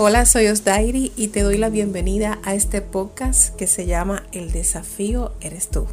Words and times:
Hola, 0.00 0.26
soy 0.26 0.46
Osdairi 0.46 1.10
y 1.16 1.26
te 1.26 1.42
doy 1.42 1.58
la 1.58 1.70
bienvenida 1.70 2.38
a 2.44 2.54
este 2.54 2.82
podcast 2.82 3.56
que 3.56 3.66
se 3.66 3.84
llama 3.84 4.22
El 4.30 4.52
desafío 4.52 5.32
eres 5.40 5.70
tú. 5.70 5.88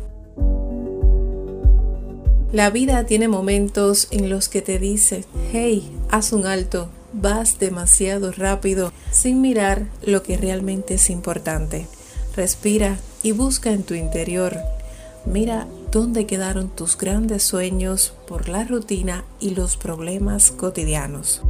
La 2.51 2.69
vida 2.69 3.07
tiene 3.07 3.27
momentos 3.27 4.07
en 4.11 4.29
los 4.29 4.47
que 4.47 4.61
te 4.61 4.77
dice, 4.77 5.25
hey, 5.51 5.91
haz 6.11 6.33
un 6.33 6.45
alto, 6.45 6.89
vas 7.13 7.57
demasiado 7.57 8.31
rápido 8.31 8.93
sin 9.09 9.41
mirar 9.41 9.87
lo 10.03 10.21
que 10.21 10.37
realmente 10.37 10.93
es 10.93 11.09
importante. 11.09 11.87
Respira 12.35 12.99
y 13.23 13.31
busca 13.31 13.71
en 13.71 13.81
tu 13.81 13.95
interior. 13.95 14.55
Mira 15.25 15.65
dónde 15.91 16.27
quedaron 16.27 16.69
tus 16.69 16.95
grandes 16.95 17.41
sueños 17.41 18.13
por 18.27 18.49
la 18.49 18.65
rutina 18.65 19.25
y 19.39 19.55
los 19.55 19.77
problemas 19.77 20.51
cotidianos. 20.51 21.41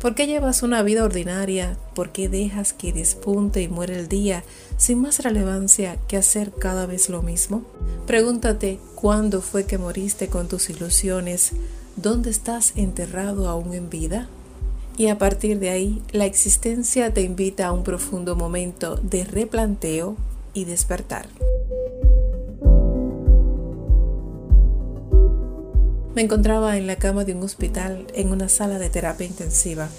¿Por 0.00 0.14
qué 0.14 0.26
llevas 0.26 0.62
una 0.62 0.82
vida 0.82 1.04
ordinaria? 1.04 1.78
¿Por 1.94 2.10
qué 2.10 2.28
dejas 2.28 2.74
que 2.74 2.92
despunte 2.92 3.62
y 3.62 3.68
muere 3.68 3.98
el 3.98 4.08
día 4.08 4.44
sin 4.76 5.00
más 5.00 5.20
relevancia 5.20 5.96
que 6.06 6.18
hacer 6.18 6.52
cada 6.52 6.86
vez 6.86 7.08
lo 7.08 7.22
mismo? 7.22 7.62
Pregúntate 8.06 8.78
cuándo 8.94 9.40
fue 9.40 9.64
que 9.64 9.78
moriste 9.78 10.28
con 10.28 10.48
tus 10.48 10.68
ilusiones, 10.68 11.52
dónde 11.96 12.30
estás 12.30 12.74
enterrado 12.76 13.48
aún 13.48 13.72
en 13.72 13.88
vida. 13.88 14.28
Y 14.98 15.08
a 15.08 15.18
partir 15.18 15.58
de 15.58 15.70
ahí, 15.70 16.02
la 16.12 16.26
existencia 16.26 17.12
te 17.12 17.22
invita 17.22 17.66
a 17.66 17.72
un 17.72 17.82
profundo 17.82 18.36
momento 18.36 18.96
de 18.96 19.24
replanteo 19.24 20.16
y 20.52 20.66
despertar. 20.66 21.26
Me 26.16 26.22
encontraba 26.22 26.78
en 26.78 26.86
la 26.86 26.96
cama 26.96 27.26
de 27.26 27.34
un 27.34 27.42
hospital 27.42 28.06
en 28.14 28.30
una 28.30 28.48
sala 28.48 28.78
de 28.78 28.88
terapia 28.88 29.26
intensiva. 29.26 29.90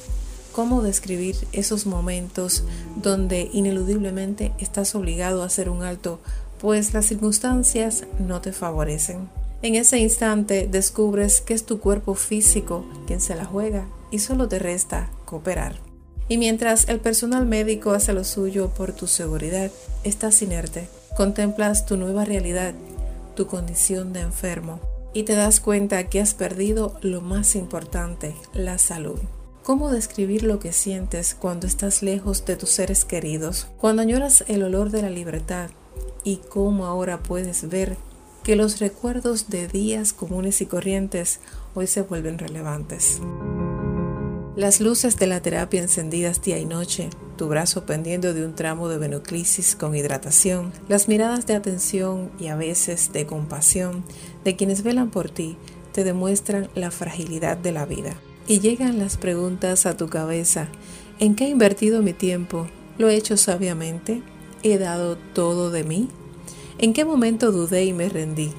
¿Cómo 0.52 0.82
describir 0.82 1.36
esos 1.52 1.86
momentos 1.86 2.64
donde 2.96 3.52
ineludiblemente 3.54 4.52
estás 4.58 4.96
obligado 4.96 5.44
a 5.44 5.46
hacer 5.46 5.70
un 5.70 5.84
alto, 5.84 6.20
pues 6.60 6.96
las 6.96 7.06
circunstancias 7.06 8.06
no 8.18 8.42
te 8.42 8.52
favorecen? 8.52 9.30
En 9.62 9.76
ese 9.76 10.00
instante 10.00 10.68
descubres 10.68 11.40
que 11.40 11.54
es 11.54 11.68
tu 11.68 11.80
cuerpo 11.80 12.16
físico 12.16 12.84
quien 13.06 13.22
se 13.22 13.36
la 13.36 13.46
juega 13.46 13.86
y 14.10 14.18
solo 14.18 14.48
te 14.48 14.58
resta 14.58 15.12
cooperar. 15.26 15.76
Y 16.30 16.40
mientras 16.40 16.90
el 16.90 17.00
personal 17.00 17.46
médico 17.46 17.92
hace 17.92 18.14
lo 18.14 18.24
suyo 18.24 18.70
por 18.70 18.92
tu 18.92 19.06
seguridad, 19.06 19.70
estás 20.04 20.42
inerte, 20.42 20.90
contemplas 21.16 21.86
tu 21.86 21.96
nueva 21.96 22.26
realidad, 22.26 22.74
tu 23.36 23.46
condición 23.46 24.14
de 24.14 24.22
enfermo 24.22 24.97
y 25.14 25.24
te 25.24 25.34
das 25.34 25.60
cuenta 25.60 26.10
que 26.10 26.20
has 26.20 26.34
perdido 26.34 26.98
lo 27.02 27.22
más 27.22 27.56
importante, 27.56 28.36
la 28.54 28.78
salud. 28.78 29.20
¿Cómo 29.64 29.92
describir 29.92 30.44
lo 30.44 30.60
que 30.60 30.72
sientes 30.72 31.36
cuando 31.36 31.68
estás 31.68 32.02
lejos 32.02 32.46
de 32.46 32.56
tus 32.56 32.70
seres 32.70 33.04
queridos? 33.04 33.68
Cuando 33.78 34.02
añoras 34.02 34.46
el 34.48 34.64
olor 34.64 34.92
de 34.92 35.02
la 35.02 35.10
libertad 35.10 35.70
y 36.24 36.38
cómo 36.38 36.86
ahora 36.86 37.22
puedes 37.22 37.68
ver 37.70 37.98
que 38.44 38.56
los 38.56 38.80
recuerdos 38.80 39.50
de 39.50 39.68
días 39.68 40.14
comunes 40.14 40.62
y 40.62 40.68
corrientes 40.68 41.42
hoy 41.76 41.86
se 41.88 42.02
vuelven 42.02 42.38
relevantes. 42.38 43.20
Las 44.56 44.80
luces 44.80 45.18
de 45.18 45.28
la 45.28 45.42
terapia 45.42 45.82
encendidas 45.82 46.42
día 46.42 46.58
y 46.58 46.66
noche, 46.66 47.10
tu 47.38 47.48
brazo 47.48 47.86
pendiendo 47.86 48.34
de 48.34 48.44
un 48.44 48.56
tramo 48.56 48.90
de 48.90 48.98
venoclisis 48.98 49.76
con 49.76 49.96
hidratación, 49.96 50.74
las 50.90 51.08
miradas 51.08 51.46
de 51.46 51.56
atención 51.56 52.32
y 52.40 52.48
a 52.48 52.56
veces 52.56 53.14
de 53.14 53.26
compasión 53.26 54.04
de 54.44 54.56
quienes 54.56 54.84
velan 54.84 55.12
por 55.12 55.30
ti, 55.30 55.56
te 55.94 56.04
demuestran 56.04 56.70
la 56.76 56.92
fragilidad 56.92 57.56
de 57.56 57.72
la 57.72 57.86
vida. 57.86 58.16
Y 58.48 58.60
llegan 58.60 59.00
las 59.00 59.18
preguntas 59.18 59.86
a 59.86 59.96
tu 59.96 60.10
cabeza, 60.10 60.68
¿en 61.20 61.36
qué 61.36 61.46
he 61.46 61.50
invertido 61.50 62.02
mi 62.02 62.14
tiempo? 62.14 62.68
¿Lo 62.98 63.10
he 63.10 63.16
hecho 63.16 63.38
sabiamente? 63.38 64.22
¿He 64.64 64.78
dado 64.78 65.18
todo 65.34 65.70
de 65.70 65.84
mí? 65.84 66.10
¿En 66.80 66.94
qué 66.94 67.06
momento 67.06 67.52
dudé 67.52 67.86
y 67.86 67.94
me 67.94 68.10
rendí? 68.10 68.52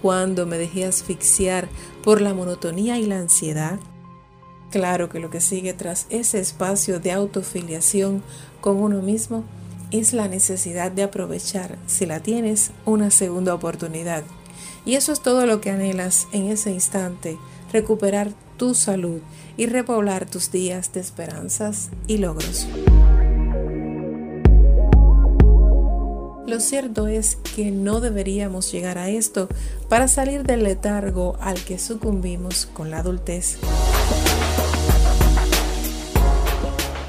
¿Cuándo 0.00 0.46
me 0.46 0.58
dejé 0.58 0.84
asfixiar 0.84 1.68
por 2.02 2.20
la 2.20 2.34
monotonía 2.34 2.98
y 2.98 3.06
la 3.06 3.18
ansiedad? 3.18 3.78
Claro 4.70 5.08
que 5.08 5.18
lo 5.18 5.30
que 5.30 5.40
sigue 5.40 5.74
tras 5.74 6.06
ese 6.10 6.38
espacio 6.38 7.00
de 7.00 7.12
autofiliación 7.12 8.22
con 8.60 8.76
uno 8.76 9.02
mismo 9.02 9.44
es 9.90 10.12
la 10.12 10.28
necesidad 10.28 10.92
de 10.92 11.02
aprovechar, 11.02 11.76
si 11.86 12.06
la 12.06 12.20
tienes, 12.20 12.70
una 12.84 13.10
segunda 13.10 13.52
oportunidad. 13.52 14.22
Y 14.84 14.94
eso 14.94 15.12
es 15.12 15.20
todo 15.20 15.46
lo 15.46 15.60
que 15.60 15.70
anhelas 15.70 16.28
en 16.32 16.48
ese 16.48 16.70
instante, 16.70 17.36
recuperar 17.72 18.32
tu 18.56 18.74
salud 18.74 19.20
y 19.56 19.66
repoblar 19.66 20.26
tus 20.26 20.52
días 20.52 20.92
de 20.92 21.00
esperanzas 21.00 21.90
y 22.06 22.18
logros. 22.18 22.68
Lo 26.46 26.58
cierto 26.58 27.06
es 27.06 27.36
que 27.54 27.70
no 27.70 28.00
deberíamos 28.00 28.72
llegar 28.72 28.98
a 28.98 29.08
esto 29.08 29.48
para 29.88 30.08
salir 30.08 30.42
del 30.42 30.64
letargo 30.64 31.36
al 31.40 31.62
que 31.64 31.78
sucumbimos 31.78 32.66
con 32.66 32.90
la 32.90 32.98
adultez. 32.98 33.58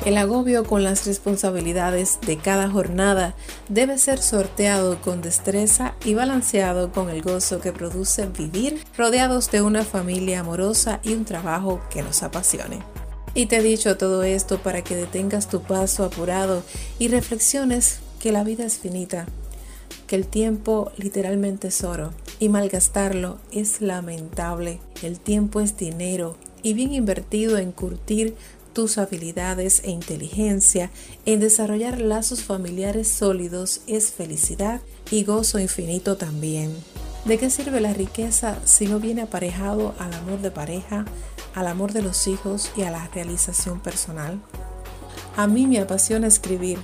El 0.03 0.17
agobio 0.17 0.63
con 0.63 0.83
las 0.83 1.05
responsabilidades 1.05 2.17
de 2.25 2.37
cada 2.37 2.67
jornada 2.71 3.35
debe 3.69 3.99
ser 3.99 4.17
sorteado 4.17 4.99
con 4.99 5.21
destreza 5.21 5.93
y 6.03 6.15
balanceado 6.15 6.91
con 6.91 7.11
el 7.11 7.21
gozo 7.21 7.61
que 7.61 7.71
produce 7.71 8.25
vivir 8.25 8.83
rodeados 8.97 9.51
de 9.51 9.61
una 9.61 9.83
familia 9.83 10.39
amorosa 10.39 10.99
y 11.03 11.13
un 11.13 11.23
trabajo 11.23 11.81
que 11.91 12.01
nos 12.01 12.23
apasione. 12.23 12.79
Y 13.35 13.45
te 13.45 13.57
he 13.57 13.61
dicho 13.61 13.95
todo 13.95 14.23
esto 14.23 14.57
para 14.57 14.83
que 14.83 14.95
detengas 14.95 15.49
tu 15.49 15.61
paso 15.61 16.03
apurado 16.03 16.63
y 16.97 17.07
reflexiones 17.07 17.99
que 18.19 18.31
la 18.31 18.43
vida 18.43 18.65
es 18.65 18.79
finita, 18.79 19.27
que 20.07 20.15
el 20.15 20.25
tiempo 20.25 20.91
literalmente 20.97 21.67
es 21.67 21.83
oro 21.83 22.11
y 22.39 22.49
malgastarlo 22.49 23.37
es 23.51 23.81
lamentable. 23.81 24.79
El 25.03 25.19
tiempo 25.19 25.61
es 25.61 25.77
dinero 25.77 26.37
y 26.63 26.73
bien 26.73 26.91
invertido 26.93 27.57
en 27.57 27.71
curtir 27.71 28.35
tus 28.73 28.97
habilidades 28.97 29.81
e 29.83 29.91
inteligencia 29.91 30.89
en 31.25 31.39
desarrollar 31.39 31.99
lazos 31.99 32.43
familiares 32.43 33.07
sólidos 33.07 33.81
es 33.87 34.11
felicidad 34.11 34.81
y 35.09 35.23
gozo 35.23 35.59
infinito 35.59 36.17
también. 36.17 36.73
¿De 37.25 37.37
qué 37.37 37.49
sirve 37.49 37.81
la 37.81 37.93
riqueza 37.93 38.57
si 38.65 38.87
no 38.87 38.99
viene 38.99 39.21
aparejado 39.21 39.93
al 39.99 40.13
amor 40.13 40.41
de 40.41 40.51
pareja, 40.51 41.05
al 41.53 41.67
amor 41.67 41.93
de 41.93 42.01
los 42.01 42.27
hijos 42.27 42.71
y 42.75 42.81
a 42.81 42.91
la 42.91 43.07
realización 43.09 43.79
personal? 43.79 44.41
A 45.35 45.47
mí 45.47 45.67
me 45.67 45.79
apasiona 45.79 46.27
escribir 46.27 46.79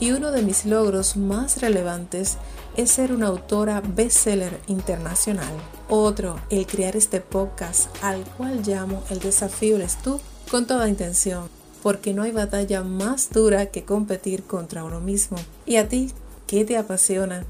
y 0.00 0.12
uno 0.12 0.30
de 0.30 0.42
mis 0.42 0.66
logros 0.66 1.16
más 1.16 1.60
relevantes 1.60 2.36
es 2.76 2.90
ser 2.90 3.12
una 3.12 3.26
autora 3.26 3.80
bestseller 3.80 4.60
internacional. 4.68 5.52
Otro, 5.88 6.38
el 6.50 6.66
crear 6.66 6.94
este 6.94 7.20
podcast 7.20 7.88
al 8.02 8.24
cual 8.36 8.62
llamo 8.62 9.02
El 9.10 9.18
desafío 9.18 9.76
eres 9.76 9.96
tú 10.02 10.20
con 10.48 10.66
toda 10.66 10.88
intención, 10.88 11.48
porque 11.82 12.14
no 12.14 12.22
hay 12.22 12.32
batalla 12.32 12.82
más 12.82 13.30
dura 13.30 13.66
que 13.66 13.84
competir 13.84 14.42
contra 14.42 14.84
uno 14.84 15.00
mismo. 15.00 15.38
¿Y 15.66 15.76
a 15.76 15.88
ti 15.88 16.10
qué 16.46 16.64
te 16.64 16.76
apasiona? 16.76 17.44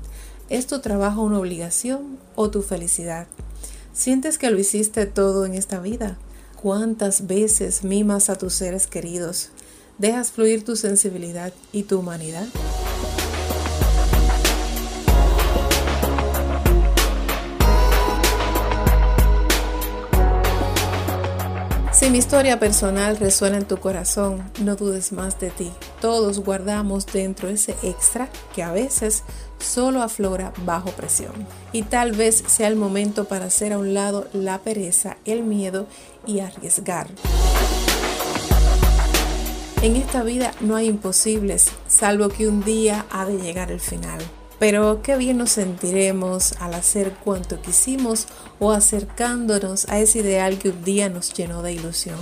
¿Es 0.48 0.66
tu 0.66 0.80
trabajo 0.80 1.22
una 1.22 1.38
obligación 1.38 2.18
o 2.34 2.50
tu 2.50 2.62
felicidad? 2.62 3.26
¿Sientes 3.92 4.38
que 4.38 4.50
lo 4.50 4.58
hiciste 4.58 5.06
todo 5.06 5.46
en 5.46 5.54
esta 5.54 5.80
vida? 5.80 6.18
¿Cuántas 6.60 7.26
veces 7.26 7.84
mimas 7.84 8.30
a 8.30 8.36
tus 8.36 8.54
seres 8.54 8.86
queridos? 8.86 9.50
¿Dejas 9.98 10.32
fluir 10.32 10.64
tu 10.64 10.76
sensibilidad 10.76 11.52
y 11.72 11.84
tu 11.84 12.00
humanidad? 12.00 12.46
Si 21.98 22.10
mi 22.10 22.18
historia 22.18 22.60
personal 22.60 23.16
resuena 23.16 23.56
en 23.56 23.64
tu 23.64 23.78
corazón, 23.78 24.48
no 24.62 24.76
dudes 24.76 25.10
más 25.10 25.40
de 25.40 25.50
ti. 25.50 25.72
Todos 26.00 26.38
guardamos 26.38 27.06
dentro 27.06 27.48
ese 27.48 27.74
extra 27.82 28.28
que 28.54 28.62
a 28.62 28.70
veces 28.70 29.24
solo 29.58 30.00
aflora 30.00 30.52
bajo 30.64 30.90
presión. 30.90 31.32
Y 31.72 31.82
tal 31.82 32.12
vez 32.12 32.44
sea 32.46 32.68
el 32.68 32.76
momento 32.76 33.24
para 33.24 33.46
hacer 33.46 33.72
a 33.72 33.78
un 33.78 33.94
lado 33.94 34.28
la 34.32 34.58
pereza, 34.58 35.16
el 35.24 35.42
miedo 35.42 35.88
y 36.24 36.38
arriesgar. 36.38 37.08
En 39.82 39.96
esta 39.96 40.22
vida 40.22 40.52
no 40.60 40.76
hay 40.76 40.86
imposibles, 40.86 41.66
salvo 41.88 42.28
que 42.28 42.46
un 42.46 42.62
día 42.62 43.06
ha 43.10 43.24
de 43.24 43.38
llegar 43.38 43.72
el 43.72 43.80
final. 43.80 44.20
Pero 44.58 45.02
qué 45.02 45.16
bien 45.16 45.38
nos 45.38 45.50
sentiremos 45.50 46.54
al 46.60 46.74
hacer 46.74 47.12
cuanto 47.24 47.60
quisimos 47.62 48.26
o 48.58 48.72
acercándonos 48.72 49.88
a 49.88 49.98
ese 49.98 50.20
ideal 50.20 50.58
que 50.58 50.70
un 50.70 50.84
día 50.84 51.08
nos 51.08 51.32
llenó 51.32 51.62
de 51.62 51.72
ilusión. 51.72 52.16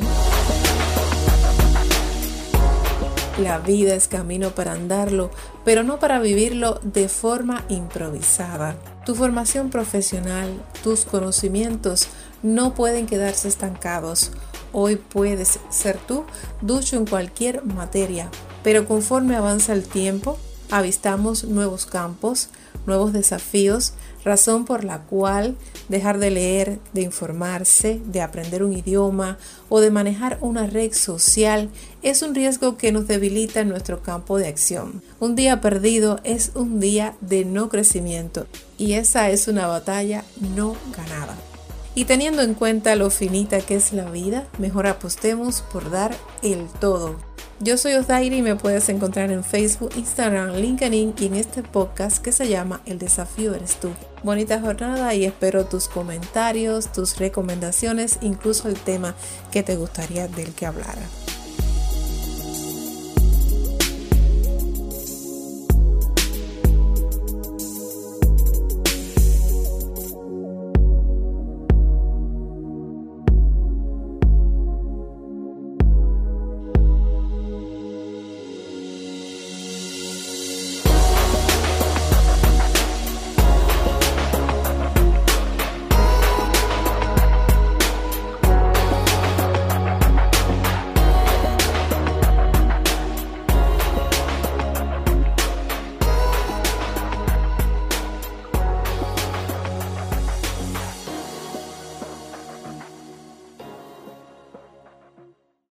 La 3.39 3.59
vida 3.59 3.95
es 3.95 4.09
camino 4.09 4.51
para 4.51 4.73
andarlo, 4.73 5.31
pero 5.65 5.83
no 5.83 5.99
para 5.99 6.19
vivirlo 6.21 6.81
de 6.83 7.09
forma 7.09 7.65
improvisada. 7.69 8.77
Tu 9.05 9.15
formación 9.15 9.71
profesional, 9.71 10.49
tus 10.83 11.05
conocimientos 11.05 12.09
no 12.43 12.75
pueden 12.75 13.07
quedarse 13.07 13.49
estancados 13.49 14.31
Hoy 14.79 14.97
puedes 14.97 15.59
ser 15.71 15.97
tú 15.97 16.25
ducho 16.61 16.97
en 16.97 17.07
cualquier 17.07 17.65
materia, 17.65 18.29
pero 18.63 18.87
conforme 18.87 19.35
avanza 19.35 19.73
el 19.73 19.85
tiempo, 19.85 20.39
avistamos 20.71 21.45
nuevos 21.45 21.87
campos, 21.87 22.49
nuevos 22.87 23.13
desafíos, 23.13 23.95
razón 24.25 24.65
por 24.65 24.85
la 24.85 25.03
cual 25.03 25.57
dejar 25.89 26.19
de 26.19 26.31
leer, 26.31 26.79
de 26.93 27.03
informarse, 27.03 28.01
de 28.07 28.23
aprender 28.23 28.65
un 28.65 28.73
idioma 28.73 29.39
o 29.69 29.81
de 29.81 29.91
manejar 29.91 30.39
una 30.41 30.67
red 30.67 30.93
social 30.93 31.71
es 32.03 32.23
un 32.23 32.35
riesgo 32.35 32.77
que 32.77 32.93
nos 32.93 33.07
debilita 33.07 33.61
en 33.61 33.69
nuestro 33.69 34.03
campo 34.03 34.39
de 34.39 34.49
acción. 34.49 35.03
Un 35.21 35.37
día 35.37 35.61
perdido 35.61 36.21
es 36.25 36.53
un 36.55 36.81
día 36.81 37.15
de 37.21 37.45
no 37.45 37.69
crecimiento 37.69 38.47
y 38.79 38.95
esa 38.95 39.31
es 39.31 39.49
una 39.49 39.67
batalla 39.67 40.25
no 40.55 40.77
ganada. 40.97 41.37
Y 41.95 42.05
teniendo 42.05 42.43
en 42.43 42.55
cuenta 42.55 42.95
lo 42.95 43.09
finita 43.09 43.61
que 43.61 43.77
es 43.77 43.93
la 43.93 44.11
vida, 44.11 44.47
mejor 44.59 44.87
apostemos 44.87 45.63
por 45.63 45.91
dar 45.91 46.15
el 46.43 46.67
todo. 46.79 47.17
Yo 47.59 47.79
soy 47.79 47.95
Osdairi 47.95 48.37
y 48.37 48.43
me 48.43 48.55
puedes 48.55 48.87
encontrar 48.91 49.31
en 49.31 49.43
Facebook, 49.43 49.91
Instagram, 49.97 50.57
LinkedIn 50.57 51.15
y 51.19 51.25
en 51.25 51.37
este 51.37 51.63
podcast 51.63 52.19
que 52.19 52.31
se 52.31 52.49
llama 52.49 52.83
El 52.85 52.99
desafío 52.99 53.55
eres 53.55 53.81
tú. 53.81 53.93
Bonita 54.23 54.61
jornada 54.61 55.15
y 55.15 55.25
espero 55.25 55.65
tus 55.65 55.89
comentarios, 55.89 56.93
tus 56.93 57.17
recomendaciones, 57.17 58.19
incluso 58.21 58.69
el 58.69 58.75
tema 58.75 59.15
que 59.53 59.63
te 59.63 59.75
gustaría 59.77 60.29
del 60.29 60.53
que 60.53 60.67
hablara. 60.67 61.01